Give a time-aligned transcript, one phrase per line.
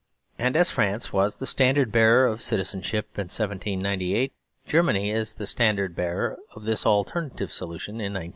[0.39, 4.33] And as France was the standard bearer of citizenship in 1798,
[4.65, 8.29] Germany is the standard bearer of this alternative solution in 1915.